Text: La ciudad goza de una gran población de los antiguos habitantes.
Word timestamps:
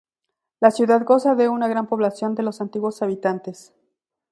La 0.61 0.71
ciudad 0.71 1.05
goza 1.05 1.35
de 1.35 1.47
una 1.47 1.67
gran 1.67 1.85
población 1.85 2.33
de 2.33 2.41
los 2.41 2.59
antiguos 2.59 3.03
habitantes. 3.03 3.71